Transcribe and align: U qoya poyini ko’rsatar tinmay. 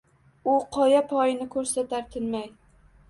U 0.53 0.53
qoya 0.77 1.03
poyini 1.13 1.47
ko’rsatar 1.57 2.09
tinmay. 2.17 2.49